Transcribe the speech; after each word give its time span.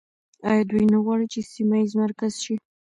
آیا 0.49 0.63
دوی 0.69 0.83
نه 0.93 0.99
غواړي 1.05 1.25
چې 1.33 1.39
سیمه 1.53 1.77
ییز 1.81 1.91
مرکز 2.03 2.33
شي؟ 2.43 2.55